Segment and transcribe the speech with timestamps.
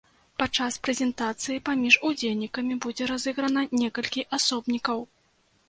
[0.43, 5.09] Падчас прэзентацыі паміж удзельнікамі будзе разыграна некалькі асобнікаў!